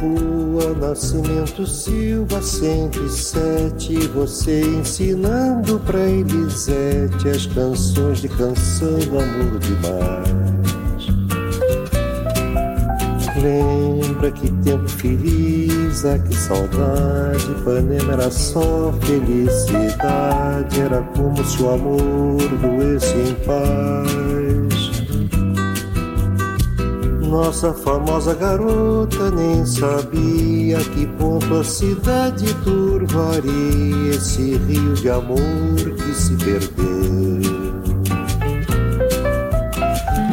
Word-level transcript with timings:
rua 0.00 0.74
Nascimento 0.74 1.66
Silva 1.66 2.42
107 2.42 4.08
Você 4.08 4.60
ensinando 4.60 5.80
pra 5.80 6.00
Elisete 6.00 7.28
As 7.28 7.46
canções 7.46 8.18
de 8.18 8.28
canção 8.28 8.98
do 8.98 9.18
amor 9.18 9.58
demais 9.58 10.36
Lembra 13.42 14.30
que 14.30 14.50
tempo 14.62 14.88
feliz, 14.88 16.04
ah 16.06 16.18
que 16.18 16.34
saudade 16.34 17.50
Ipanema 17.58 18.14
era 18.14 18.30
só 18.30 18.92
felicidade 19.02 20.80
Era 20.80 21.02
como 21.14 21.44
se 21.44 21.62
o 21.62 21.70
amor 21.70 22.38
doesse 22.60 23.14
em 23.14 23.34
paz 23.44 24.25
nossa 27.26 27.72
famosa 27.72 28.34
garota 28.34 29.30
nem 29.30 29.66
sabia 29.66 30.78
que 30.78 31.06
ponto 31.18 31.54
a 31.54 31.64
cidade 31.64 32.54
turvaria 32.64 34.14
esse 34.14 34.56
rio 34.56 34.94
de 34.94 35.10
amor 35.10 35.38
que 35.96 36.14
se 36.14 36.36
perdeu. 36.36 36.96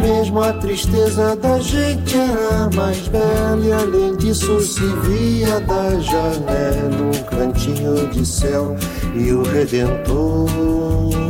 Mesmo 0.01 0.41
a 0.41 0.53
tristeza 0.53 1.35
da 1.35 1.59
gente 1.59 2.17
era 2.17 2.69
mais 2.75 3.07
bela, 3.07 3.59
e 3.63 3.71
além 3.71 4.15
disso 4.17 4.59
se 4.61 4.81
via 4.81 5.59
da 5.61 5.99
janela 5.99 7.01
um 7.01 7.23
cantinho 7.23 8.07
de 8.09 8.25
céu 8.25 8.75
e 9.15 9.31
o 9.31 9.43
Redentor. 9.43 11.22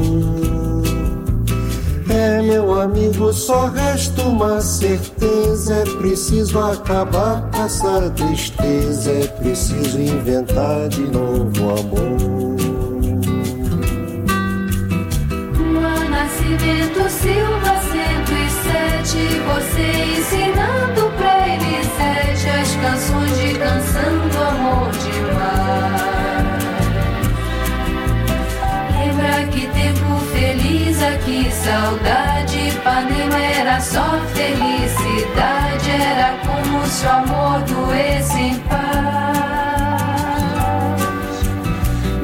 Meu 2.54 2.72
amigo, 2.80 3.34
só 3.34 3.66
resta 3.66 4.22
uma 4.22 4.62
certeza: 4.62 5.74
é 5.74 5.86
preciso 5.98 6.60
acabar 6.60 7.50
com 7.50 7.64
essa 7.64 8.12
tristeza, 8.12 9.12
é 9.12 9.26
preciso 9.26 10.00
inventar 10.00 10.88
de 10.88 11.02
novo 11.02 11.72
amor. 11.72 12.54
Nascimento 16.12 17.10
Silva 17.10 17.74
107, 17.92 19.18
você 19.48 19.88
ensinando 20.20 21.12
pra 21.18 21.36
Elisete 21.56 22.50
as 22.50 22.70
canções 22.76 23.34
de 23.40 23.58
canção 23.58 24.14
do 24.30 24.38
amor 24.44 24.92
demais. 24.92 26.14
Lembra 28.92 29.34
que 29.48 29.62
tempo 29.68 30.20
feliz, 30.32 30.83
aqui 31.04 31.52
saudade, 31.52 32.70
Ipanema 32.70 33.38
era 33.38 33.80
só 33.80 34.20
felicidade, 34.34 35.92
era 35.92 36.36
como 36.46 36.86
se 36.86 37.06
o 37.06 37.10
amor 37.10 37.62
doesse 37.62 38.40
em 38.40 38.60
paz. 38.60 38.84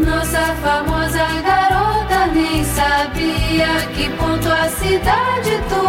Nossa 0.05 0.55
famosa 0.63 1.25
garota 1.43 2.27
nem 2.34 2.63
sabia 2.63 3.67
que 3.95 4.09
ponto 4.11 4.49
a 4.51 4.69
cidade 4.69 5.61
turvaria 5.69 5.89